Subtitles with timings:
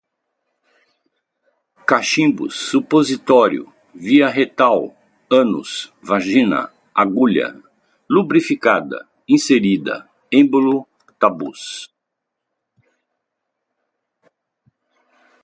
[1.85, 4.97] cachimbos, supositório, via retal,
[5.31, 7.61] ânus, vagina, agulha,
[8.09, 10.87] lubrificada, inserida, êmbolo,
[11.19, 11.87] tabus